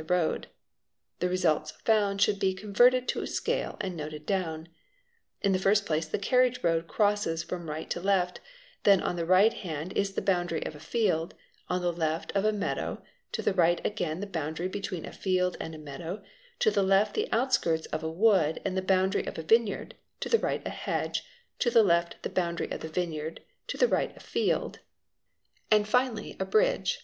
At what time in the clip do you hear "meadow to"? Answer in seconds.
12.50-13.42, 15.78-16.70